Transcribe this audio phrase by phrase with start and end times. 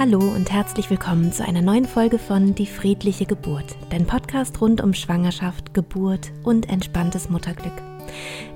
[0.00, 4.80] Hallo und herzlich willkommen zu einer neuen Folge von Die friedliche Geburt, dein Podcast rund
[4.80, 7.74] um Schwangerschaft, Geburt und entspanntes Mutterglück.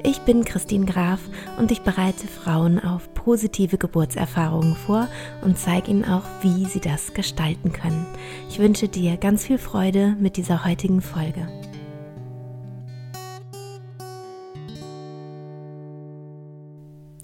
[0.02, 1.20] Ich bin Christine Graf
[1.58, 5.06] und ich bereite Frauen auf positive Geburtserfahrungen vor
[5.42, 8.06] und zeige ihnen auch, wie sie das gestalten können.
[8.48, 11.46] Ich wünsche dir ganz viel Freude mit dieser heutigen Folge.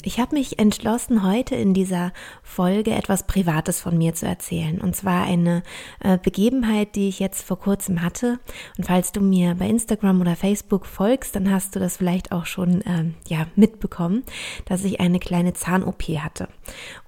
[0.05, 4.81] Ich habe mich entschlossen, heute in dieser Folge etwas Privates von mir zu erzählen.
[4.81, 5.63] Und zwar eine
[6.01, 8.39] äh, Begebenheit, die ich jetzt vor kurzem hatte.
[8.79, 12.47] Und falls du mir bei Instagram oder Facebook folgst, dann hast du das vielleicht auch
[12.47, 14.23] schon ähm, ja, mitbekommen,
[14.65, 16.49] dass ich eine kleine Zahn-OP hatte.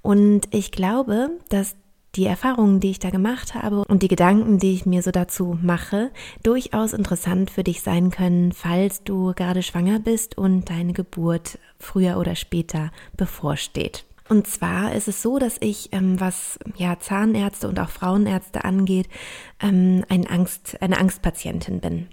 [0.03, 1.77] Und ich glaube, dass
[2.15, 5.59] die Erfahrungen, die ich da gemacht habe und die Gedanken, die ich mir so dazu
[5.63, 6.11] mache,
[6.43, 12.19] durchaus interessant für dich sein können, falls du gerade schwanger bist und deine Geburt früher
[12.19, 14.05] oder später bevorsteht.
[14.33, 19.07] Und zwar ist es so, dass ich, ähm, was ja Zahnärzte und auch Frauenärzte angeht,
[19.61, 22.07] ähm, ein Angst, eine Angstpatientin bin.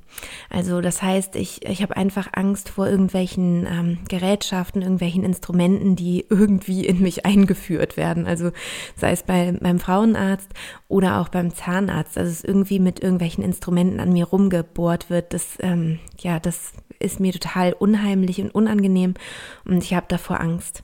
[0.49, 6.25] Also das heißt, ich, ich habe einfach Angst vor irgendwelchen ähm, Gerätschaften, irgendwelchen Instrumenten, die
[6.29, 8.27] irgendwie in mich eingeführt werden.
[8.27, 8.51] Also
[8.97, 10.49] sei es bei, beim Frauenarzt
[10.89, 15.33] oder auch beim Zahnarzt, dass es irgendwie mit irgendwelchen Instrumenten an mir rumgebohrt wird.
[15.33, 19.13] Das, ähm, ja, das ist mir total unheimlich und unangenehm
[19.63, 20.83] und ich habe davor Angst.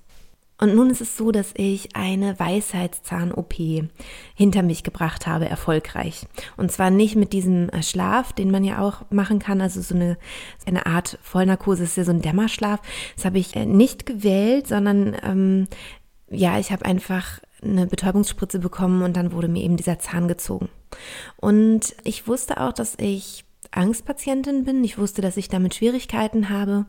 [0.58, 3.54] Und nun ist es so, dass ich eine Weisheitszahn-OP
[4.36, 6.28] hinter mich gebracht habe, erfolgreich.
[6.56, 9.96] Und zwar nicht mit diesem äh, Schlaf, den man ja auch machen kann, also so
[9.96, 10.18] eine,
[10.66, 12.80] eine Art Vollnarkose, ist ja so ein Dämmerschlaf.
[13.16, 15.68] Das habe ich äh, nicht gewählt, sondern ähm,
[16.30, 20.70] ja, ich habe einfach eine Betäubungsspritze bekommen und dann wurde mir eben dieser Zahn gezogen.
[21.38, 24.84] Und ich wusste auch, dass ich Angstpatientin bin.
[24.84, 26.86] Ich wusste, dass ich damit Schwierigkeiten habe,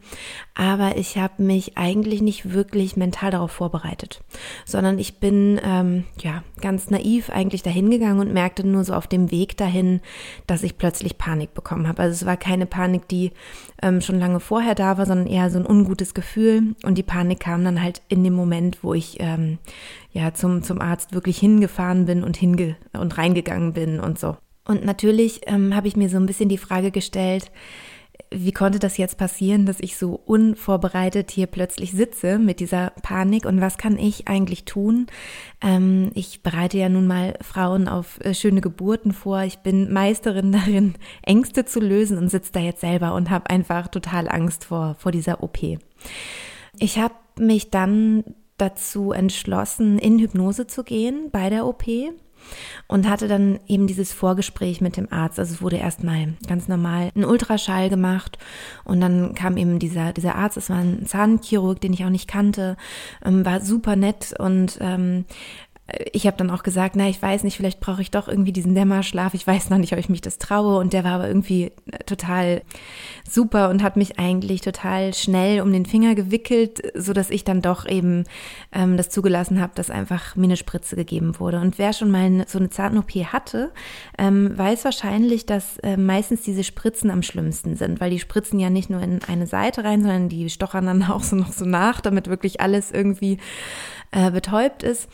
[0.54, 4.22] aber ich habe mich eigentlich nicht wirklich mental darauf vorbereitet,
[4.64, 9.06] sondern ich bin ähm, ja ganz naiv eigentlich dahin gegangen und merkte nur so auf
[9.06, 10.00] dem Weg dahin,
[10.46, 12.02] dass ich plötzlich Panik bekommen habe.
[12.02, 13.32] Also es war keine Panik, die
[13.82, 17.40] ähm, schon lange vorher da war, sondern eher so ein ungutes Gefühl und die Panik
[17.40, 19.58] kam dann halt in dem Moment, wo ich ähm,
[20.12, 24.36] ja zum zum Arzt wirklich hingefahren bin und hinge und reingegangen bin und so.
[24.66, 27.50] Und natürlich ähm, habe ich mir so ein bisschen die Frage gestellt,
[28.30, 33.46] wie konnte das jetzt passieren, dass ich so unvorbereitet hier plötzlich sitze mit dieser Panik
[33.46, 35.06] und was kann ich eigentlich tun?
[35.62, 39.42] Ähm, ich bereite ja nun mal Frauen auf äh, schöne Geburten vor.
[39.42, 43.88] Ich bin Meisterin darin, Ängste zu lösen und sitze da jetzt selber und habe einfach
[43.88, 45.58] total Angst vor, vor dieser OP.
[46.78, 48.24] Ich habe mich dann
[48.58, 51.84] dazu entschlossen, in Hypnose zu gehen bei der OP
[52.86, 55.38] und hatte dann eben dieses Vorgespräch mit dem Arzt.
[55.38, 58.38] Also es wurde erstmal ganz normal ein Ultraschall gemacht
[58.84, 62.28] und dann kam eben dieser, dieser Arzt, es war ein Zahnchirurg, den ich auch nicht
[62.28, 62.76] kannte,
[63.24, 65.24] ähm, war super nett und ähm,
[66.12, 68.74] ich habe dann auch gesagt, na, ich weiß nicht, vielleicht brauche ich doch irgendwie diesen
[68.74, 69.34] Dämmerschlaf.
[69.34, 70.78] Ich weiß noch nicht, ob ich mich das traue.
[70.78, 72.62] Und der war aber irgendwie äh, total
[73.28, 77.62] super und hat mich eigentlich total schnell um den Finger gewickelt, so dass ich dann
[77.62, 78.24] doch eben
[78.72, 81.60] ähm, das zugelassen habe, dass einfach mir eine Spritze gegeben wurde.
[81.60, 83.70] Und wer schon mal so eine Zahn-OP hatte,
[84.18, 88.70] ähm, weiß wahrscheinlich, dass äh, meistens diese Spritzen am schlimmsten sind, weil die spritzen ja
[88.70, 92.00] nicht nur in eine Seite rein, sondern die stochern dann auch so noch so nach,
[92.00, 93.38] damit wirklich alles irgendwie
[94.10, 95.08] äh, betäubt ist.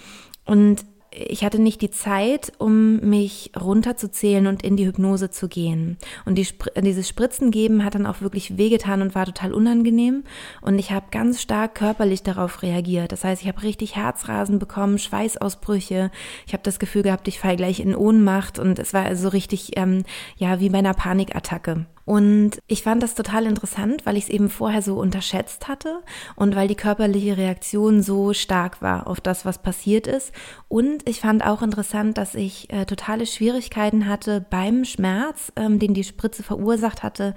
[0.45, 5.99] Und ich hatte nicht die Zeit, um mich runterzuzählen und in die Hypnose zu gehen.
[6.25, 6.47] Und die,
[6.81, 10.25] dieses Spritzen geben hat dann auch wirklich wehgetan und war total unangenehm.
[10.63, 13.13] Und ich habe ganz stark körperlich darauf reagiert.
[13.13, 16.11] Das heißt, ich habe richtig Herzrasen bekommen, Schweißausbrüche.
[16.47, 18.59] Ich habe das Gefühl gehabt, ich falle gleich in Ohnmacht.
[18.59, 20.05] Und es war also richtig, ähm,
[20.37, 21.87] ja, wie bei einer Panikattacke.
[22.05, 26.03] Und ich fand das total interessant, weil ich es eben vorher so unterschätzt hatte
[26.35, 30.33] und weil die körperliche Reaktion so stark war auf das, was passiert ist.
[30.69, 35.95] Und ich fand auch interessant, dass ich äh, totale Schwierigkeiten hatte beim Schmerz, ähm, den
[35.95, 37.35] die Spritze verursacht hatte,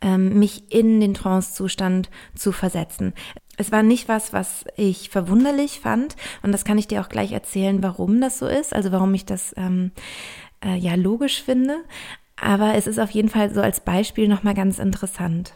[0.00, 3.14] ähm, mich in den Trancezustand zu versetzen.
[3.56, 7.32] Es war nicht was, was ich verwunderlich fand und das kann ich dir auch gleich
[7.32, 9.92] erzählen, warum das so ist, also warum ich das ähm,
[10.64, 11.84] äh, ja logisch finde.
[12.36, 15.54] Aber es ist auf jeden Fall so als Beispiel nochmal ganz interessant.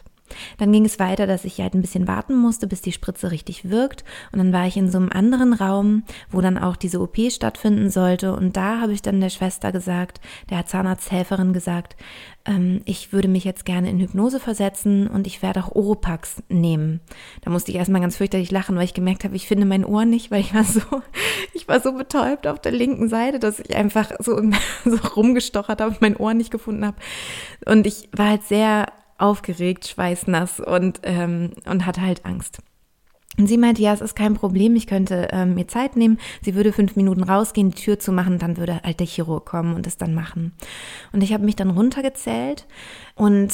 [0.57, 3.69] Dann ging es weiter, dass ich halt ein bisschen warten musste, bis die Spritze richtig
[3.69, 4.03] wirkt.
[4.31, 7.89] Und dann war ich in so einem anderen Raum, wo dann auch diese OP stattfinden
[7.89, 8.33] sollte.
[8.33, 11.95] Und da habe ich dann der Schwester gesagt, der Zahnarzthelferin gesagt,
[12.45, 16.99] ähm, ich würde mich jetzt gerne in Hypnose versetzen und ich werde auch Oropax nehmen.
[17.41, 20.05] Da musste ich erstmal ganz fürchterlich lachen, weil ich gemerkt habe, ich finde mein Ohr
[20.05, 20.81] nicht, weil ich war so,
[21.53, 24.41] ich war so betäubt auf der linken Seite, dass ich einfach so,
[24.85, 26.97] so rumgestochert habe, mein Ohr nicht gefunden habe.
[27.65, 28.87] Und ich war halt sehr
[29.19, 32.59] aufgeregt, schweißnass und, ähm, und hatte halt Angst.
[33.37, 36.17] Und sie meinte, ja, es ist kein Problem, ich könnte ähm, mir Zeit nehmen.
[36.41, 39.75] Sie würde fünf Minuten rausgehen, die Tür zu machen, dann würde halt der Chirurg kommen
[39.75, 40.51] und es dann machen.
[41.13, 42.67] Und ich habe mich dann runtergezählt
[43.15, 43.53] und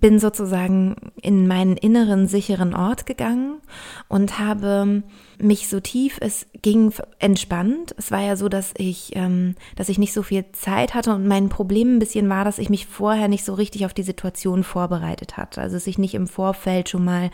[0.00, 3.60] bin sozusagen in meinen inneren sicheren Ort gegangen
[4.08, 5.02] und habe
[5.42, 7.94] mich so tief es ging entspannt.
[7.98, 11.26] Es war ja so, dass ich, ähm, dass ich nicht so viel Zeit hatte und
[11.26, 14.62] mein Problem ein bisschen war, dass ich mich vorher nicht so richtig auf die Situation
[14.62, 15.60] vorbereitet hatte.
[15.60, 17.30] Also dass ich nicht im Vorfeld schon mal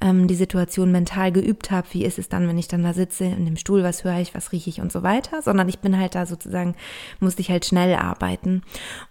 [0.00, 1.86] ähm, die Situation mental geübt habe.
[1.92, 4.34] Wie ist es dann, wenn ich dann da sitze in dem Stuhl, was höre ich,
[4.34, 6.74] was rieche ich und so weiter, sondern ich bin halt da sozusagen,
[7.20, 8.62] musste ich halt schnell arbeiten.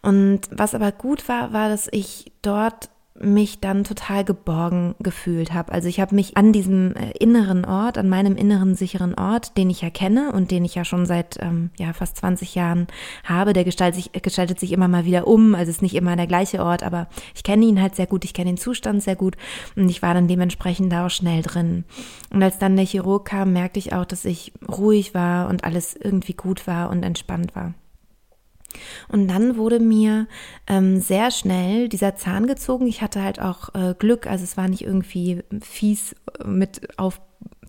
[0.01, 2.89] Und was aber gut war, war, dass ich dort
[3.19, 5.71] mich dann total geborgen gefühlt habe.
[5.71, 9.69] Also ich habe mich an diesem äh, inneren Ort, an meinem inneren sicheren Ort, den
[9.69, 12.87] ich ja kenne und den ich ja schon seit ähm, ja fast 20 Jahren
[13.23, 15.55] habe, der gestaltet sich, gestaltet sich immer mal wieder um.
[15.55, 18.25] Also es ist nicht immer der gleiche Ort, aber ich kenne ihn halt sehr gut,
[18.25, 19.37] ich kenne den Zustand sehr gut
[19.77, 21.85] und ich war dann dementsprechend da auch schnell drin.
[22.33, 25.95] Und als dann der Chirurg kam, merkte ich auch, dass ich ruhig war und alles
[25.95, 27.73] irgendwie gut war und entspannt war.
[29.07, 30.27] Und dann wurde mir
[30.67, 32.87] ähm, sehr schnell dieser Zahn gezogen.
[32.87, 36.81] Ich hatte halt auch äh, Glück, also es war nicht irgendwie fies mit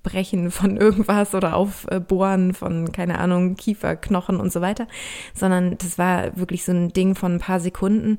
[0.06, 4.86] Aufbrechen von irgendwas oder Aufbohren von, keine Ahnung, Kieferknochen und so weiter,
[5.34, 8.18] sondern das war wirklich so ein Ding von ein paar Sekunden.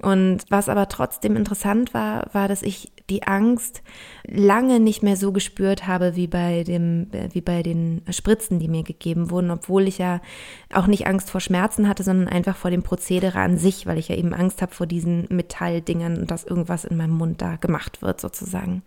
[0.00, 3.82] Und was aber trotzdem interessant war, war, dass ich die Angst
[4.26, 8.82] lange nicht mehr so gespürt habe wie bei dem, wie bei den Spritzen, die mir
[8.82, 10.20] gegeben wurden, obwohl ich ja
[10.72, 14.08] auch nicht Angst vor Schmerzen hatte, sondern einfach vor dem Prozedere an sich, weil ich
[14.08, 18.02] ja eben Angst habe vor diesen Metalldingern und dass irgendwas in meinem Mund da gemacht
[18.02, 18.82] wird sozusagen.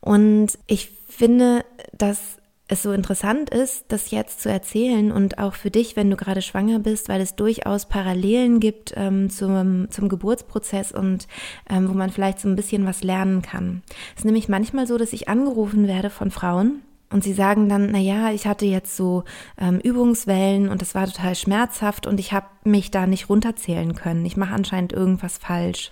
[0.00, 1.64] Und ich finde,
[1.96, 2.38] dass
[2.68, 6.40] es so interessant ist, das jetzt zu erzählen und auch für dich, wenn du gerade
[6.40, 11.28] schwanger bist, weil es durchaus Parallelen gibt ähm, zum, zum Geburtsprozess und
[11.68, 13.82] ähm, wo man vielleicht so ein bisschen was lernen kann.
[14.14, 16.82] Es ist nämlich manchmal so, dass ich angerufen werde von Frauen,
[17.12, 19.24] und sie sagen dann, na ja, ich hatte jetzt so
[19.58, 24.24] ähm, Übungswellen und das war total schmerzhaft und ich habe mich da nicht runterzählen können.
[24.24, 25.90] Ich mache anscheinend irgendwas falsch.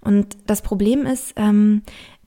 [0.00, 1.82] Und das Problem ist, ähm,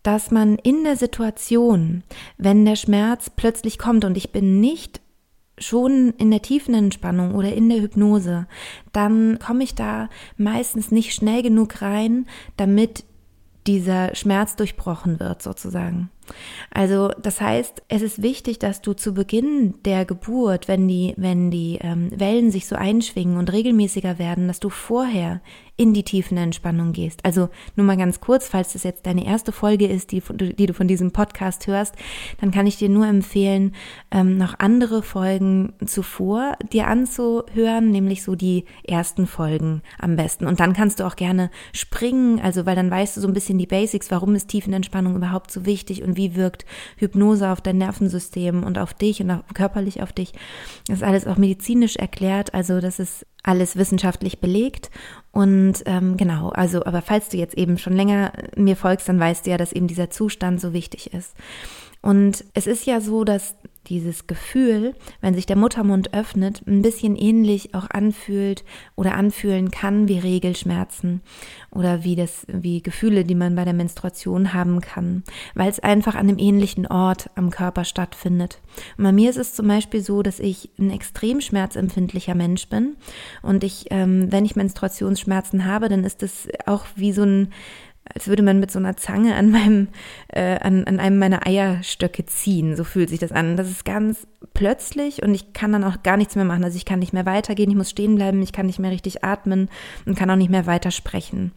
[0.07, 2.01] dass man in der Situation,
[2.37, 5.01] wenn der Schmerz plötzlich kommt und ich bin nicht
[5.57, 8.47] schon in der tiefen Entspannung oder in der Hypnose,
[8.93, 10.07] dann komme ich da
[10.37, 12.25] meistens nicht schnell genug rein,
[12.55, 13.03] damit
[13.67, 16.09] dieser Schmerz durchbrochen wird sozusagen.
[16.71, 21.51] Also das heißt, es ist wichtig, dass du zu Beginn der Geburt, wenn die, wenn
[21.51, 25.41] die ähm, Wellen sich so einschwingen und regelmäßiger werden, dass du vorher
[25.77, 27.23] in die tiefen Entspannung gehst.
[27.23, 30.73] Also nur mal ganz kurz, falls das jetzt deine erste Folge ist, die, die du
[30.73, 31.95] von diesem Podcast hörst,
[32.41, 33.75] dann kann ich dir nur empfehlen,
[34.09, 40.47] ähm, noch andere Folgen zuvor dir anzuhören, nämlich so die ersten Folgen am besten.
[40.47, 43.59] Und dann kannst du auch gerne springen, also weil dann weißt du so ein bisschen
[43.59, 46.65] die Basics, warum ist Tiefenentspannung überhaupt so wichtig und wie wirkt
[46.97, 50.33] Hypnose auf dein Nervensystem und auf dich und auch körperlich auf dich.
[50.87, 54.91] Das ist alles auch medizinisch erklärt, also das ist alles wissenschaftlich belegt.
[55.31, 59.45] Und ähm, genau, also, aber falls du jetzt eben schon länger mir folgst, dann weißt
[59.45, 61.33] du ja, dass eben dieser Zustand so wichtig ist.
[62.01, 63.55] Und es ist ja so, dass
[63.89, 68.63] dieses Gefühl, wenn sich der Muttermund öffnet, ein bisschen ähnlich auch anfühlt
[68.95, 71.21] oder anfühlen kann wie Regelschmerzen
[71.71, 75.23] oder wie das, wie Gefühle, die man bei der Menstruation haben kann,
[75.55, 78.59] weil es einfach an einem ähnlichen Ort am Körper stattfindet.
[78.97, 82.97] Und bei mir ist es zum Beispiel so, dass ich ein extrem schmerzempfindlicher Mensch bin
[83.41, 87.53] und ich, ähm, wenn ich Menstruationsschmerzen habe, dann ist es auch wie so ein
[88.13, 89.87] als würde man mit so einer Zange an meinem,
[90.29, 92.75] äh, an, an einem meiner Eierstöcke ziehen.
[92.75, 93.57] So fühlt sich das an.
[93.57, 96.63] Das ist ganz plötzlich und ich kann dann auch gar nichts mehr machen.
[96.63, 99.23] Also ich kann nicht mehr weitergehen, ich muss stehen bleiben, ich kann nicht mehr richtig
[99.23, 99.69] atmen
[100.05, 101.51] und kann auch nicht mehr weiter sprechen.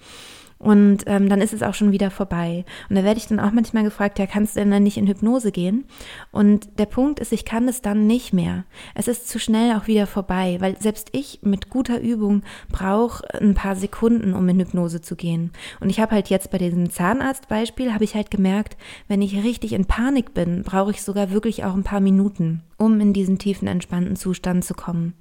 [0.61, 2.67] Und ähm, dann ist es auch schon wieder vorbei.
[2.91, 5.07] Und da werde ich dann auch manchmal gefragt, ja, kannst du denn dann nicht in
[5.07, 5.87] Hypnose gehen?
[6.33, 8.65] Und der Punkt ist, ich kann es dann nicht mehr.
[8.95, 13.55] Es ist zu schnell auch wieder vorbei, weil selbst ich mit guter Übung brauche ein
[13.55, 15.51] paar Sekunden, um in Hypnose zu gehen.
[15.81, 18.77] Und ich habe halt jetzt bei diesem Zahnarztbeispiel, habe ich halt gemerkt,
[19.09, 22.99] wenn ich richtig in Panik bin, brauche ich sogar wirklich auch ein paar Minuten, um
[23.01, 25.15] in diesen tiefen, entspannten Zustand zu kommen.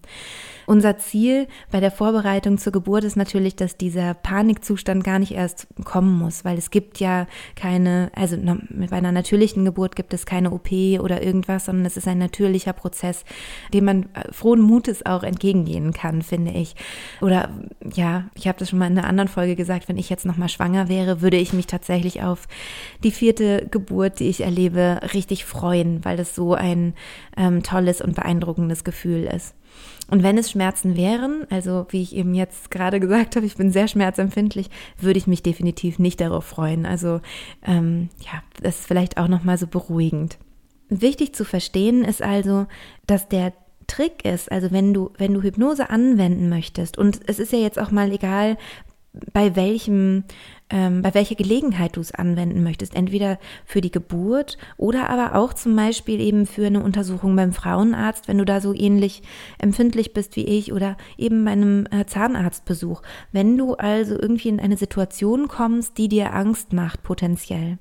[0.69, 5.65] Unser Ziel bei der Vorbereitung zur Geburt ist natürlich, dass dieser Panikzustand gar nicht erst
[5.83, 7.25] kommen muss, weil es gibt ja
[7.55, 12.07] keine, also bei einer natürlichen Geburt gibt es keine OP oder irgendwas, sondern es ist
[12.07, 13.25] ein natürlicher Prozess,
[13.73, 16.75] dem man äh, frohen Mutes auch entgegengehen kann, finde ich.
[17.19, 17.49] Oder
[17.91, 20.49] ja, ich habe das schon mal in einer anderen Folge gesagt, wenn ich jetzt nochmal
[20.49, 22.47] schwanger wäre, würde ich mich tatsächlich auf
[23.03, 26.93] die vierte Geburt, die ich erlebe, richtig freuen, weil das so ein
[27.49, 29.55] ähm, tolles und beeindruckendes Gefühl ist.
[30.09, 33.71] Und wenn es Schmerzen wären, also wie ich eben jetzt gerade gesagt habe, ich bin
[33.71, 36.85] sehr schmerzempfindlich, würde ich mich definitiv nicht darauf freuen.
[36.85, 37.21] Also
[37.65, 40.37] ähm, ja, das ist vielleicht auch nochmal so beruhigend.
[40.89, 42.65] Wichtig zu verstehen ist also,
[43.05, 43.53] dass der
[43.85, 47.79] Trick ist, also wenn du, wenn du Hypnose anwenden möchtest, und es ist ja jetzt
[47.79, 48.57] auch mal egal,
[49.33, 50.23] bei welchem
[50.69, 52.95] ähm, bei welcher Gelegenheit du es anwenden möchtest.
[52.95, 58.27] Entweder für die Geburt oder aber auch zum Beispiel eben für eine Untersuchung beim Frauenarzt,
[58.27, 59.23] wenn du da so ähnlich
[59.57, 63.01] empfindlich bist wie ich oder eben bei einem äh, Zahnarztbesuch.
[63.31, 67.77] Wenn du also irgendwie in eine Situation kommst, die dir Angst macht, potenziell.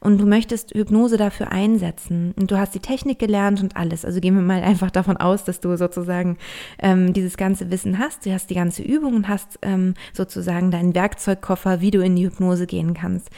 [0.00, 4.04] Und du möchtest Hypnose dafür einsetzen und du hast die Technik gelernt und alles.
[4.04, 6.38] Also gehen wir mal einfach davon aus, dass du sozusagen
[6.80, 8.26] ähm, dieses ganze Wissen hast.
[8.26, 12.21] Du hast die ganze Übung und hast ähm, sozusagen deinen Werkzeugkoffer, wie du in die
[12.22, 13.30] die Hypnose gehen kannst.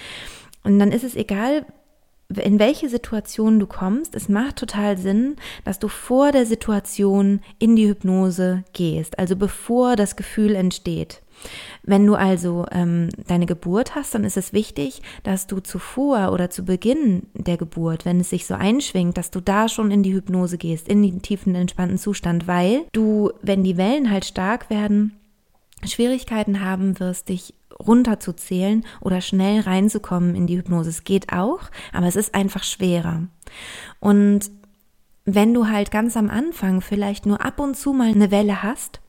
[0.62, 1.67] Und dann ist es egal,
[2.29, 7.76] in welche Situation du kommst, es macht total Sinn, dass du vor der Situation in
[7.76, 11.21] die Hypnose gehst, also bevor das Gefühl entsteht.
[11.83, 16.49] Wenn du also ähm, deine Geburt hast, dann ist es wichtig, dass du zuvor oder
[16.49, 20.14] zu Beginn der Geburt, wenn es sich so einschwingt, dass du da schon in die
[20.14, 25.17] Hypnose gehst, in den tiefen entspannten Zustand, weil du, wenn die Wellen halt stark werden,
[25.85, 30.90] Schwierigkeiten haben wirst, dich runterzuzählen oder schnell reinzukommen in die Hypnose.
[30.90, 31.61] Es geht auch,
[31.93, 33.25] aber es ist einfach schwerer.
[34.00, 34.50] Und
[35.25, 39.00] wenn du halt ganz am Anfang vielleicht nur ab und zu mal eine Welle hast,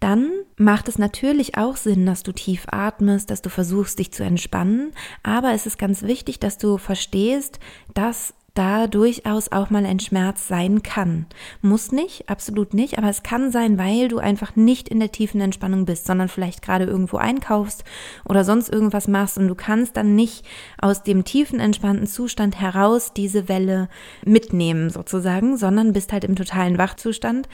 [0.00, 4.22] dann macht es natürlich auch Sinn, dass du tief atmest, dass du versuchst, dich zu
[4.22, 4.92] entspannen.
[5.22, 7.58] Aber es ist ganz wichtig, dass du verstehst,
[7.94, 11.26] dass da durchaus auch mal ein Schmerz sein kann.
[11.62, 15.40] Muss nicht, absolut nicht, aber es kann sein, weil du einfach nicht in der tiefen
[15.40, 17.84] Entspannung bist, sondern vielleicht gerade irgendwo einkaufst
[18.24, 20.44] oder sonst irgendwas machst und du kannst dann nicht
[20.80, 23.88] aus dem tiefen entspannten Zustand heraus diese Welle
[24.24, 27.48] mitnehmen sozusagen, sondern bist halt im totalen Wachzustand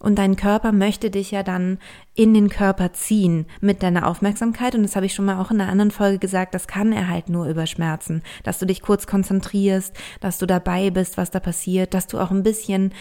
[0.00, 1.78] und dein Körper möchte dich ja dann
[2.14, 4.74] in den Körper ziehen mit deiner Aufmerksamkeit.
[4.74, 7.08] Und das habe ich schon mal auch in einer anderen Folge gesagt, das kann er
[7.08, 8.22] halt nur über Schmerzen.
[8.42, 12.30] Dass du dich kurz konzentrierst, dass du dabei bist, was da passiert, dass du auch
[12.30, 12.92] ein bisschen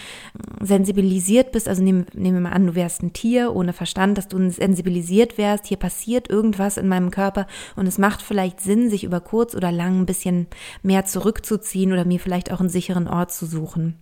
[0.61, 1.69] sensibilisiert bist.
[1.69, 5.37] Also nehmen nehm wir mal an, du wärst ein Tier ohne Verstand, dass du sensibilisiert
[5.37, 5.67] wärst.
[5.67, 9.71] Hier passiert irgendwas in meinem Körper und es macht vielleicht Sinn, sich über kurz oder
[9.71, 10.47] lang ein bisschen
[10.83, 13.97] mehr zurückzuziehen oder mir vielleicht auch einen sicheren Ort zu suchen.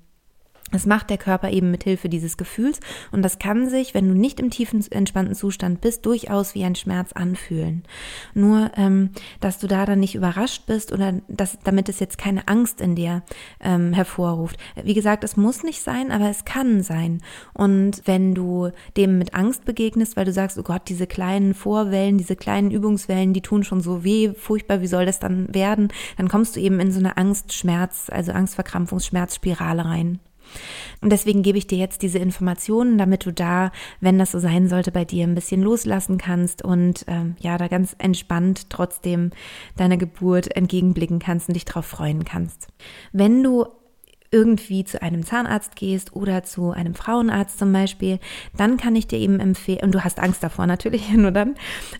[0.71, 2.81] Das macht der Körper eben mit Hilfe dieses Gefühls
[3.11, 6.75] und das kann sich, wenn du nicht im tiefen entspannten Zustand bist, durchaus wie ein
[6.75, 7.83] Schmerz anfühlen.
[8.33, 12.49] Nur, ähm, dass du da dann nicht überrascht bist oder dass, damit es jetzt keine
[12.49, 13.23] Angst in dir
[13.61, 14.57] ähm, hervorruft.
[14.83, 17.21] Wie gesagt, es muss nicht sein, aber es kann sein.
[17.53, 22.17] Und wenn du dem mit Angst begegnest, weil du sagst, oh Gott, diese kleinen Vorwellen,
[22.17, 25.87] diese kleinen Übungswellen, die tun schon so weh, furchtbar, wie soll das dann werden?
[26.17, 30.19] Dann kommst du eben in so eine Angst, Schmerz, also Angstverkrampfungsschmerzspirale rein.
[31.01, 34.67] Und deswegen gebe ich dir jetzt diese Informationen, damit du da, wenn das so sein
[34.67, 39.31] sollte, bei dir ein bisschen loslassen kannst und ähm, ja, da ganz entspannt trotzdem
[39.75, 42.67] deiner Geburt entgegenblicken kannst und dich darauf freuen kannst.
[43.11, 43.65] Wenn du
[44.31, 48.19] irgendwie zu einem Zahnarzt gehst oder zu einem Frauenarzt zum Beispiel,
[48.55, 51.55] dann kann ich dir eben empfehlen, und du hast Angst davor natürlich, nur dann,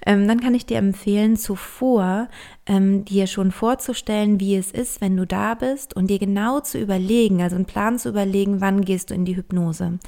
[0.05, 2.27] ähm, dann kann ich dir empfehlen, zuvor
[2.65, 6.77] ähm, dir schon vorzustellen, wie es ist, wenn du da bist und dir genau zu
[6.77, 9.99] überlegen, also einen Plan zu überlegen, wann gehst du in die Hypnose.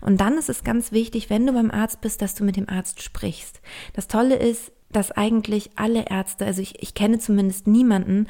[0.00, 2.68] Und dann ist es ganz wichtig, wenn du beim Arzt bist, dass du mit dem
[2.68, 3.60] Arzt sprichst.
[3.92, 8.26] Das Tolle ist, dass eigentlich alle Ärzte, also ich, ich kenne zumindest niemanden,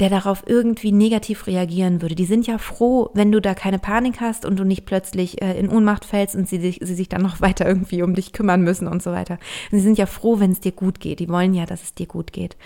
[0.00, 2.14] der darauf irgendwie negativ reagieren würde.
[2.14, 5.58] Die sind ja froh, wenn du da keine Panik hast und du nicht plötzlich äh,
[5.58, 8.62] in Ohnmacht fällst und sie, sich, sie sich dann noch weiter irgendwie um dich kümmern
[8.62, 9.38] müssen und so weiter.
[9.70, 11.20] Und sie sind ja froh, wenn es dir gut geht.
[11.20, 12.56] Die wollen ja, dass es dir gut geht.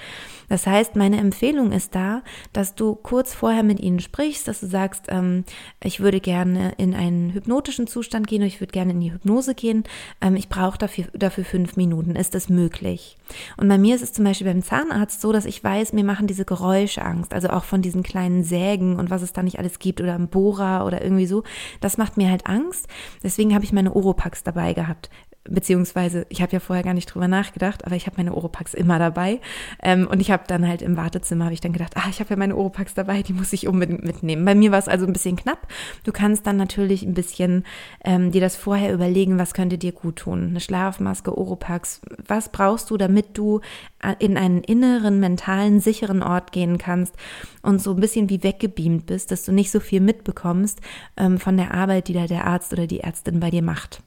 [0.48, 4.66] Das heißt, meine Empfehlung ist da, dass du kurz vorher mit ihnen sprichst, dass du
[4.66, 5.44] sagst, ähm,
[5.82, 9.54] ich würde gerne in einen hypnotischen Zustand gehen oder ich würde gerne in die Hypnose
[9.54, 9.84] gehen.
[10.20, 12.16] Ähm, ich brauche dafür, dafür fünf Minuten.
[12.16, 13.18] Ist das möglich?
[13.58, 16.26] Und bei mir ist es zum Beispiel beim Zahnarzt so, dass ich weiß, mir machen
[16.26, 17.17] diese Geräusche Angst.
[17.18, 17.34] Angst.
[17.34, 20.28] Also auch von diesen kleinen Sägen und was es da nicht alles gibt oder ein
[20.28, 21.42] Bohrer oder irgendwie so.
[21.80, 22.86] Das macht mir halt Angst.
[23.22, 25.10] Deswegen habe ich meine Oropax dabei gehabt
[25.44, 28.98] beziehungsweise ich habe ja vorher gar nicht drüber nachgedacht, aber ich habe meine Oropax immer
[28.98, 29.40] dabei
[29.82, 32.30] ähm, und ich habe dann halt im Wartezimmer habe ich dann gedacht, ah, ich habe
[32.30, 34.44] ja meine Oropax dabei, die muss ich unbedingt mitnehmen.
[34.44, 35.66] Bei mir war es also ein bisschen knapp.
[36.04, 37.64] Du kannst dann natürlich ein bisschen
[38.04, 40.48] ähm, dir das vorher überlegen, was könnte dir gut tun.
[40.48, 43.60] Eine Schlafmaske, Oropax, was brauchst du, damit du
[44.02, 47.14] äh, in einen inneren, mentalen, sicheren Ort gehen kannst
[47.62, 50.80] und so ein bisschen wie weggebeamt bist, dass du nicht so viel mitbekommst
[51.16, 54.02] ähm, von der Arbeit, die da der Arzt oder die Ärztin bei dir macht.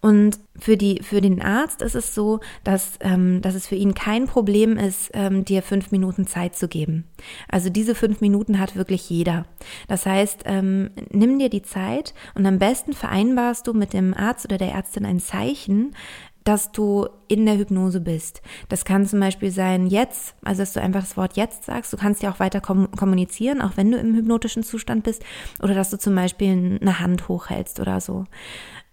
[0.00, 3.94] Und für, die, für den Arzt ist es so, dass, ähm, dass es für ihn
[3.94, 7.04] kein Problem ist, ähm, dir fünf Minuten Zeit zu geben.
[7.48, 9.44] Also diese fünf Minuten hat wirklich jeder.
[9.88, 14.46] Das heißt, ähm, nimm dir die Zeit und am besten vereinbarst du mit dem Arzt
[14.46, 15.94] oder der Ärztin ein Zeichen,
[16.44, 18.40] dass du in der Hypnose bist.
[18.68, 21.92] Das kann zum Beispiel sein jetzt, also dass du einfach das Wort jetzt sagst.
[21.92, 25.22] Du kannst ja auch weiter kommunizieren, auch wenn du im hypnotischen Zustand bist.
[25.62, 28.24] Oder dass du zum Beispiel eine Hand hochhältst oder so.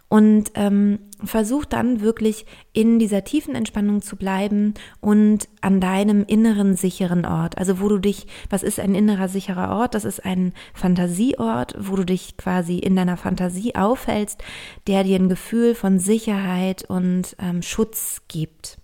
[0.09, 6.75] Und ähm, versuch dann wirklich in dieser tiefen Entspannung zu bleiben und an deinem inneren
[6.75, 7.57] sicheren Ort.
[7.57, 9.95] Also wo du dich, was ist ein innerer sicherer Ort?
[9.95, 14.41] Das ist ein Fantasieort, wo du dich quasi in deiner Fantasie aufhältst,
[14.87, 18.77] der dir ein Gefühl von Sicherheit und ähm, Schutz gibt.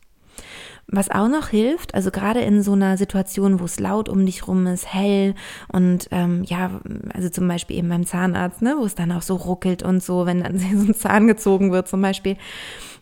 [0.96, 4.48] Was auch noch hilft, also gerade in so einer Situation, wo es laut um dich
[4.48, 5.34] rum ist, hell
[5.72, 6.82] und ähm, ja,
[7.12, 10.28] also zum Beispiel eben beim Zahnarzt, ne, wo es dann auch so ruckelt und so,
[10.28, 12.38] wenn dann so ein Zahn gezogen wird zum Beispiel,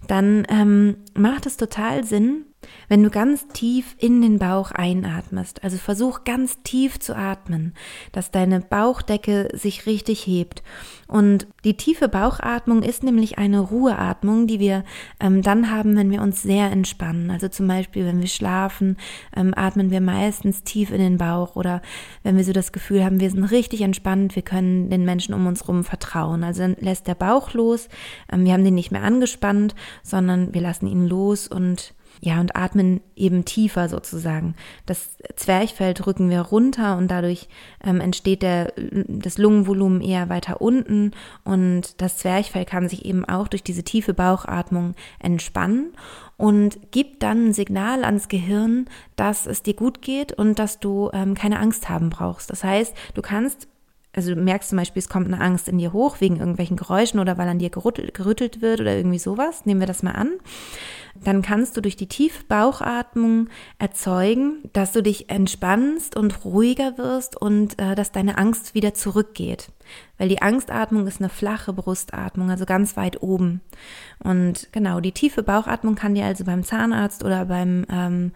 [0.08, 2.46] dann ähm, macht es total Sinn,
[2.88, 7.74] wenn du ganz tief in den Bauch einatmest, also versuch ganz tief zu atmen,
[8.12, 10.62] dass deine Bauchdecke sich richtig hebt.
[11.08, 14.86] Und die tiefe Bauchatmung ist nämlich eine Ruheatmung, die wir
[15.20, 17.32] ähm, dann haben, wenn wir uns sehr entspannen.
[17.32, 18.98] Also zum Beispiel, wenn wir schlafen,
[19.36, 21.82] ähm, atmen wir meistens tief in den Bauch oder
[22.24, 25.48] wenn wir so das Gefühl haben, wir sind richtig entspannt, wir können den Menschen um
[25.48, 26.44] uns herum vertrauen.
[26.44, 27.90] Also dann lässt der Bauch los,
[28.32, 32.56] ähm, wir haben den nicht mehr angespannt, sondern wir lassen ihn los und ja, und
[32.56, 34.54] atmen eben tiefer sozusagen.
[34.86, 37.50] Das Zwerchfell drücken wir runter und dadurch
[37.84, 38.74] ähm, entsteht der,
[39.08, 41.12] das Lungenvolumen eher weiter unten
[41.44, 45.94] und das Zwerchfell kann sich eben auch durch diese tiefe Bauchatmung entspannen
[46.38, 48.86] und gibt dann ein Signal ans Gehirn,
[49.16, 52.52] dass es dir gut geht und dass du ähm, keine Angst haben brauchst.
[52.52, 53.68] Das heißt, du kannst
[54.14, 57.20] also du merkst zum Beispiel, es kommt eine Angst in dir hoch wegen irgendwelchen Geräuschen
[57.20, 59.66] oder weil an dir gerüttelt, gerüttelt wird oder irgendwie sowas.
[59.66, 60.32] Nehmen wir das mal an.
[61.16, 63.48] Dann kannst du durch die tiefe Bauchatmung
[63.80, 69.70] erzeugen, dass du dich entspannst und ruhiger wirst und äh, dass deine Angst wieder zurückgeht.
[70.18, 73.62] Weil die Angstatmung ist eine flache Brustatmung, also ganz weit oben.
[74.20, 78.32] Und genau, die tiefe Bauchatmung kann dir also beim Zahnarzt oder beim ähm,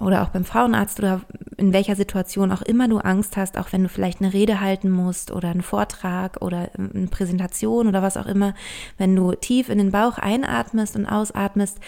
[0.00, 1.20] oder auch beim Frauenarzt oder
[1.56, 4.90] in welcher Situation auch immer du Angst hast, auch wenn du vielleicht eine Rede halten
[4.90, 8.54] musst oder einen Vortrag oder eine Präsentation oder was auch immer,
[8.98, 11.78] wenn du tief in den Bauch einatmest und ausatmest,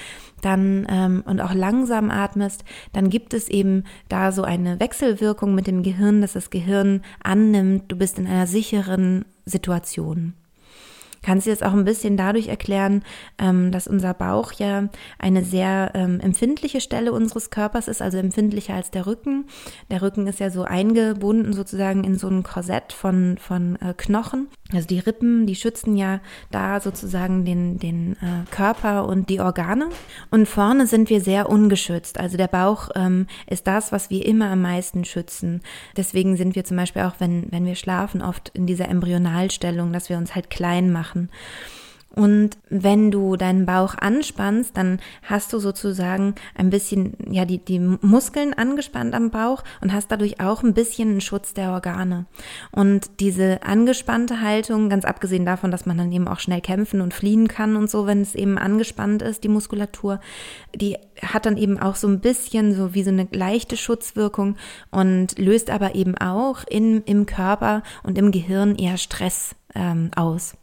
[0.40, 5.66] dann ähm, und auch langsam atmest, dann gibt es eben da so eine Wechselwirkung mit
[5.66, 10.34] dem Gehirn, dass das Gehirn annimmt, du bist in einer sicheren Situation
[11.26, 13.02] kannst du das auch ein bisschen dadurch erklären,
[13.38, 18.74] ähm, dass unser Bauch ja eine sehr ähm, empfindliche Stelle unseres Körpers ist, also empfindlicher
[18.74, 19.46] als der Rücken.
[19.90, 24.46] Der Rücken ist ja so eingebunden sozusagen in so ein Korsett von, von äh, Knochen.
[24.72, 26.20] Also die Rippen, die schützen ja
[26.52, 29.88] da sozusagen den, den äh, Körper und die Organe.
[30.30, 32.20] Und vorne sind wir sehr ungeschützt.
[32.20, 35.60] Also der Bauch ähm, ist das, was wir immer am meisten schützen.
[35.96, 40.08] Deswegen sind wir zum Beispiel auch, wenn, wenn wir schlafen, oft in dieser Embryonalstellung, dass
[40.08, 41.30] wir uns halt klein machen machen.
[42.18, 47.78] Und wenn du deinen Bauch anspannst, dann hast du sozusagen ein bisschen, ja, die, die
[47.78, 52.24] Muskeln angespannt am Bauch und hast dadurch auch ein bisschen einen Schutz der Organe.
[52.72, 57.12] Und diese angespannte Haltung, ganz abgesehen davon, dass man dann eben auch schnell kämpfen und
[57.12, 60.18] fliehen kann und so, wenn es eben angespannt ist, die Muskulatur,
[60.74, 64.56] die hat dann eben auch so ein bisschen so wie so eine leichte Schutzwirkung
[64.90, 70.54] und löst aber eben auch in, im Körper und im Gehirn eher Stress ähm, aus.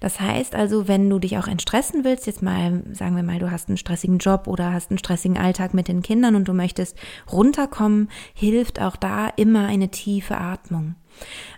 [0.00, 3.50] Das heißt also, wenn du dich auch entstressen willst, jetzt mal, sagen wir mal, du
[3.50, 6.96] hast einen stressigen Job oder hast einen stressigen Alltag mit den Kindern und du möchtest
[7.30, 10.94] runterkommen, hilft auch da immer eine tiefe Atmung.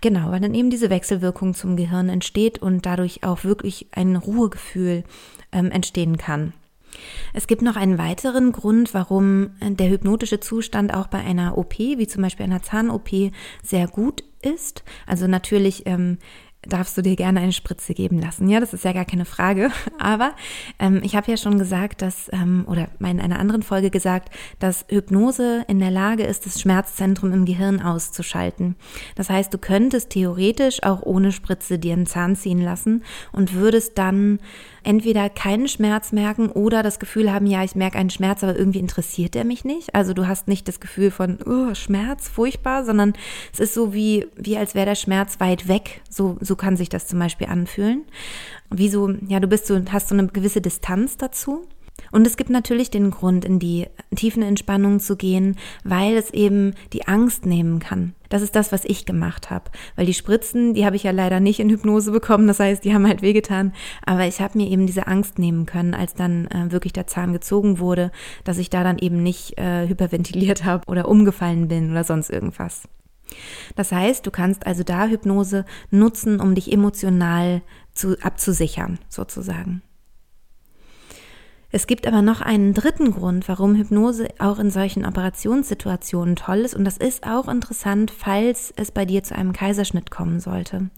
[0.01, 5.03] Genau, weil dann eben diese Wechselwirkung zum Gehirn entsteht und dadurch auch wirklich ein Ruhegefühl
[5.51, 6.53] ähm, entstehen kann.
[7.33, 12.07] Es gibt noch einen weiteren Grund, warum der hypnotische Zustand auch bei einer OP, wie
[12.07, 13.09] zum Beispiel einer Zahn-OP,
[13.63, 14.83] sehr gut ist.
[15.05, 16.17] Also natürlich ähm,
[16.63, 18.47] darfst du dir gerne eine Spritze geben lassen.
[18.47, 19.71] Ja, das ist ja gar keine Frage.
[19.99, 20.33] Aber
[20.79, 24.85] ähm, ich habe ja schon gesagt, dass, ähm, oder in einer anderen Folge gesagt, dass
[24.89, 28.75] Hypnose in der Lage ist, das Schmerzzentrum im Gehirn auszuschalten.
[29.15, 33.97] Das heißt, du könntest theoretisch auch ohne Spritze dir einen Zahn ziehen lassen und würdest
[33.97, 34.39] dann
[34.83, 38.79] entweder keinen Schmerz merken oder das Gefühl haben, ja, ich merke einen Schmerz, aber irgendwie
[38.79, 39.93] interessiert er mich nicht.
[39.95, 43.13] Also du hast nicht das Gefühl von oh, Schmerz, furchtbar, sondern
[43.53, 46.01] es ist so wie, wie als wäre der Schmerz weit weg.
[46.09, 48.03] So, so kann sich das zum Beispiel anfühlen.
[48.69, 51.67] Wie so, ja, du bist so, hast so eine gewisse Distanz dazu.
[52.11, 56.73] Und es gibt natürlich den Grund, in die tiefen Entspannung zu gehen, weil es eben
[56.93, 58.13] die Angst nehmen kann.
[58.29, 59.65] Das ist das, was ich gemacht habe.
[59.97, 62.47] Weil die Spritzen, die habe ich ja leider nicht in Hypnose bekommen.
[62.47, 63.73] Das heißt, die haben halt wehgetan.
[64.05, 67.33] Aber ich habe mir eben diese Angst nehmen können, als dann äh, wirklich der Zahn
[67.33, 68.11] gezogen wurde,
[68.45, 72.87] dass ich da dann eben nicht äh, hyperventiliert habe oder umgefallen bin oder sonst irgendwas.
[73.75, 77.61] Das heißt, du kannst also da Hypnose nutzen, um dich emotional
[77.93, 79.81] zu, abzusichern, sozusagen.
[81.71, 86.75] Es gibt aber noch einen dritten Grund, warum Hypnose auch in solchen Operationssituationen toll ist.
[86.75, 90.89] Und das ist auch interessant, falls es bei dir zu einem Kaiserschnitt kommen sollte.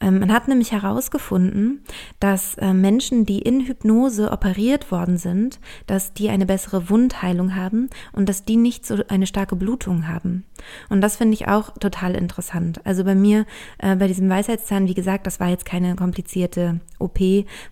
[0.00, 1.82] Ähm, man hat nämlich herausgefunden,
[2.20, 7.90] dass äh, Menschen, die in Hypnose operiert worden sind, dass die eine bessere Wundheilung haben
[8.12, 10.44] und dass die nicht so eine starke Blutung haben.
[10.88, 12.80] Und das finde ich auch total interessant.
[12.84, 13.46] Also bei mir,
[13.78, 17.18] äh, bei diesem Weisheitszahn, wie gesagt, das war jetzt keine komplizierte OP.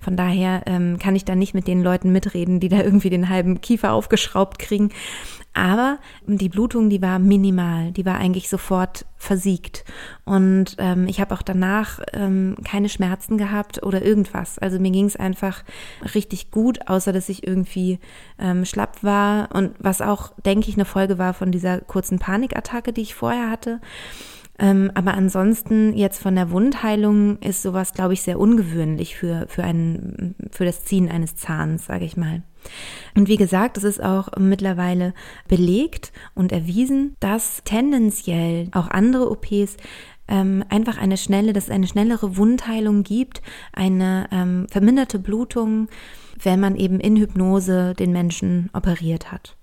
[0.00, 3.28] Von daher ähm, kann ich da nicht mit den Leuten mitreden, die da irgendwie den
[3.28, 4.90] halben Kiefer aufgeschraubt kriegen.
[5.56, 9.86] Aber die Blutung, die war minimal, die war eigentlich sofort versiegt.
[10.26, 14.58] Und ähm, ich habe auch danach ähm, keine Schmerzen gehabt oder irgendwas.
[14.58, 15.64] Also mir ging es einfach
[16.14, 18.00] richtig gut, außer dass ich irgendwie
[18.38, 22.92] ähm, schlapp war und was auch, denke ich, eine Folge war von dieser kurzen Panikattacke,
[22.92, 23.80] die ich vorher hatte.
[24.58, 29.64] Ähm, aber ansonsten jetzt von der Wundheilung ist sowas, glaube ich, sehr ungewöhnlich für, für,
[29.64, 32.42] ein, für das Ziehen eines Zahns, sage ich mal.
[33.14, 35.14] Und wie gesagt, es ist auch mittlerweile
[35.48, 39.76] belegt und erwiesen, dass tendenziell auch andere OPs
[40.28, 45.88] ähm, einfach eine schnelle, dass es eine schnellere Wundheilung gibt, eine ähm, verminderte Blutung,
[46.42, 49.56] wenn man eben in Hypnose den Menschen operiert hat.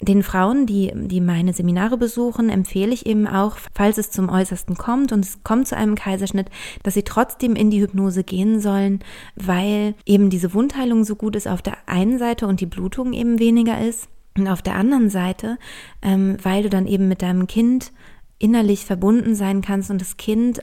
[0.00, 4.76] Den Frauen, die, die meine Seminare besuchen, empfehle ich eben auch, falls es zum Äußersten
[4.76, 6.48] kommt und es kommt zu einem Kaiserschnitt,
[6.84, 9.00] dass sie trotzdem in die Hypnose gehen sollen,
[9.34, 13.38] weil eben diese Wundheilung so gut ist auf der einen Seite und die Blutung eben
[13.38, 14.08] weniger ist.
[14.36, 15.58] Und auf der anderen Seite,
[16.00, 17.90] ähm, weil du dann eben mit deinem Kind
[18.38, 20.60] innerlich verbunden sein kannst und das Kind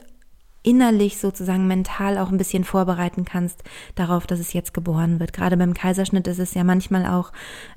[0.65, 5.31] innerlich sozusagen mental auch ein bisschen vorbereiten kannst darauf, dass es jetzt geboren wird.
[5.31, 7.31] Gerade beim Kaiserschnitt ist es ja manchmal auch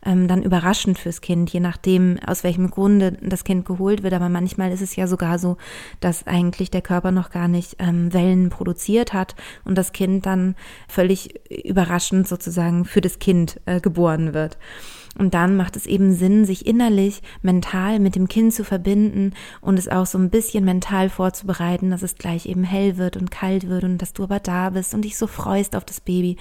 [0.04, 4.14] ähm, dann überraschend fürs Kind, je nachdem, aus welchem Grunde das Kind geholt wird.
[4.14, 5.58] Aber manchmal ist es ja sogar so,
[6.00, 10.56] dass eigentlich der Körper noch gar nicht ähm, Wellen produziert hat und das Kind dann
[10.88, 14.56] völlig überraschend sozusagen für das Kind äh, geboren wird.
[15.18, 19.78] Und dann macht es eben Sinn, sich innerlich, mental mit dem Kind zu verbinden und
[19.78, 23.68] es auch so ein bisschen mental vorzubereiten, dass es gleich eben hell wird und kalt
[23.68, 26.36] wird und dass du aber da bist und dich so freust auf das Baby.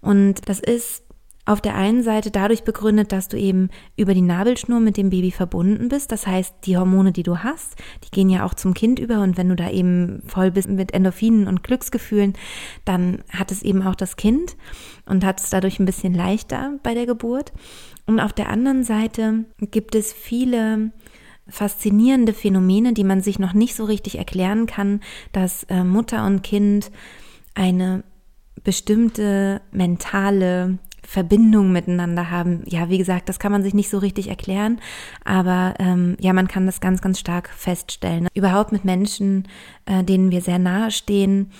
[0.00, 1.04] Und das ist
[1.48, 5.30] auf der einen Seite dadurch begründet, dass du eben über die Nabelschnur mit dem Baby
[5.30, 6.12] verbunden bist.
[6.12, 9.22] Das heißt, die Hormone, die du hast, die gehen ja auch zum Kind über.
[9.22, 12.34] Und wenn du da eben voll bist mit Endorphinen und Glücksgefühlen,
[12.84, 14.58] dann hat es eben auch das Kind
[15.06, 17.54] und hat es dadurch ein bisschen leichter bei der Geburt.
[18.08, 20.92] Und auf der anderen Seite gibt es viele
[21.46, 25.00] faszinierende Phänomene, die man sich noch nicht so richtig erklären kann,
[25.32, 26.90] dass äh, Mutter und Kind
[27.54, 28.02] eine
[28.64, 32.62] bestimmte mentale Verbindung miteinander haben.
[32.66, 34.80] Ja, wie gesagt, das kann man sich nicht so richtig erklären,
[35.24, 38.28] aber ähm, ja, man kann das ganz, ganz stark feststellen.
[38.32, 39.48] Überhaupt mit Menschen,
[39.84, 41.50] äh, denen wir sehr nahe stehen,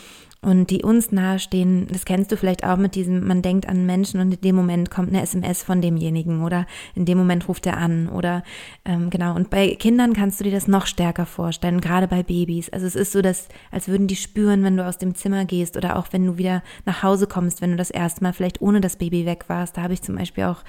[0.40, 4.20] und die uns nahestehen, das kennst du vielleicht auch mit diesem, man denkt an Menschen
[4.20, 7.76] und in dem Moment kommt eine SMS von demjenigen oder in dem Moment ruft er
[7.76, 8.44] an oder
[8.84, 9.34] ähm, genau.
[9.34, 12.70] Und bei Kindern kannst du dir das noch stärker vorstellen, gerade bei Babys.
[12.70, 15.76] Also es ist so, dass, als würden die spüren, wenn du aus dem Zimmer gehst
[15.76, 18.80] oder auch wenn du wieder nach Hause kommst, wenn du das erste Mal vielleicht ohne
[18.80, 19.76] das Baby weg warst.
[19.76, 20.62] Da habe ich zum Beispiel auch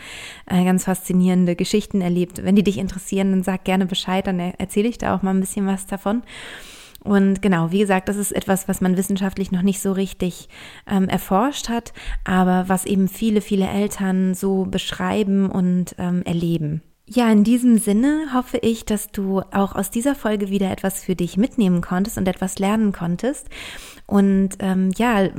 [0.47, 2.43] äh, ganz faszinierende Geschichten erlebt.
[2.43, 5.41] Wenn die dich interessieren, dann sag gerne Bescheid, dann erzähle ich da auch mal ein
[5.41, 6.23] bisschen was davon.
[7.03, 10.49] Und genau, wie gesagt, das ist etwas, was man wissenschaftlich noch nicht so richtig
[10.87, 11.93] ähm, erforscht hat,
[12.25, 16.81] aber was eben viele, viele Eltern so beschreiben und ähm, erleben.
[17.11, 21.15] Ja, in diesem Sinne hoffe ich, dass du auch aus dieser Folge wieder etwas für
[21.15, 23.49] dich mitnehmen konntest und etwas lernen konntest
[24.09, 25.29] und ähm, ja,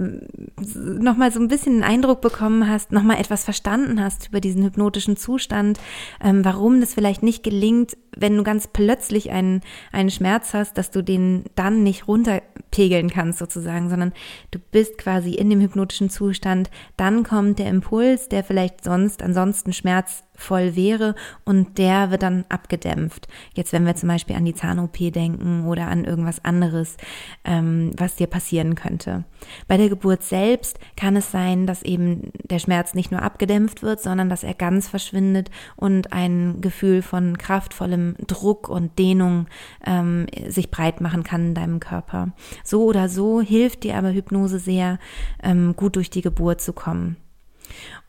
[0.75, 5.17] nochmal so ein bisschen einen Eindruck bekommen hast, nochmal etwas verstanden hast über diesen hypnotischen
[5.17, 5.81] Zustand,
[6.23, 10.91] ähm, warum das vielleicht nicht gelingt, wenn du ganz plötzlich einen, einen Schmerz hast, dass
[10.91, 14.13] du den dann nicht runterpegeln kannst sozusagen, sondern
[14.51, 19.73] du bist quasi in dem hypnotischen Zustand, dann kommt der Impuls, der vielleicht sonst ansonsten
[19.73, 23.29] Schmerz voll wäre und der wird dann abgedämpft.
[23.55, 26.97] Jetzt, wenn wir zum Beispiel an die Zahn-OP denken oder an irgendwas anderes,
[27.45, 29.25] ähm, was dir passieren könnte.
[29.69, 34.01] Bei der Geburt selbst kann es sein, dass eben der Schmerz nicht nur abgedämpft wird,
[34.01, 39.47] sondern dass er ganz verschwindet und ein Gefühl von kraftvollem Druck und Dehnung
[39.85, 42.33] ähm, sich breit machen kann in deinem Körper.
[42.65, 44.99] So oder so hilft dir aber Hypnose sehr,
[45.43, 47.17] ähm, gut durch die Geburt zu kommen.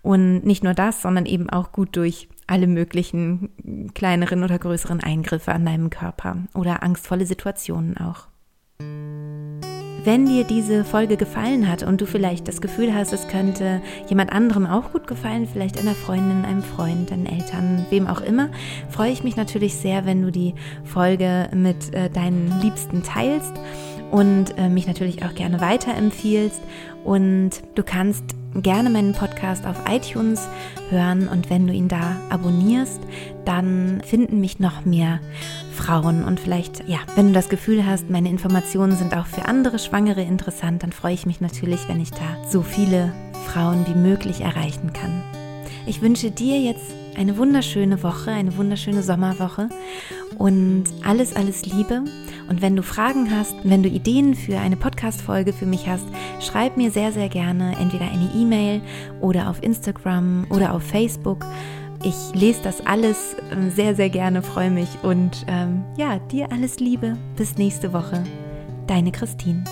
[0.01, 5.53] Und nicht nur das, sondern eben auch gut durch alle möglichen kleineren oder größeren Eingriffe
[5.53, 8.27] an deinem Körper oder angstvolle Situationen auch.
[10.03, 14.31] Wenn dir diese Folge gefallen hat und du vielleicht das Gefühl hast, es könnte jemand
[14.31, 18.49] anderem auch gut gefallen, vielleicht einer Freundin, einem Freund, deinen Eltern, wem auch immer,
[18.89, 23.53] freue ich mich natürlich sehr, wenn du die Folge mit äh, deinen Liebsten teilst
[24.09, 26.61] und äh, mich natürlich auch gerne weiterempfiehlst.
[27.03, 30.47] Und du kannst gerne meinen Podcast auf iTunes
[30.89, 33.01] hören und wenn du ihn da abonnierst,
[33.45, 35.19] dann finden mich noch mehr
[35.73, 39.79] Frauen und vielleicht, ja, wenn du das Gefühl hast, meine Informationen sind auch für andere
[39.79, 43.13] Schwangere interessant, dann freue ich mich natürlich, wenn ich da so viele
[43.47, 45.23] Frauen wie möglich erreichen kann.
[45.85, 49.69] Ich wünsche dir jetzt eine wunderschöne Woche, eine wunderschöne Sommerwoche
[50.37, 52.03] und alles, alles Liebe.
[52.49, 56.05] Und wenn du Fragen hast, wenn du Ideen für eine Podcast-Folge für mich hast,
[56.39, 58.81] schreib mir sehr, sehr gerne entweder eine E-Mail
[59.21, 61.45] oder auf Instagram oder auf Facebook.
[62.03, 66.79] Ich lese das alles ähm, sehr, sehr gerne, freue mich und ähm, ja, dir alles
[66.79, 67.15] Liebe.
[67.35, 68.23] Bis nächste Woche.
[68.87, 69.63] Deine Christine.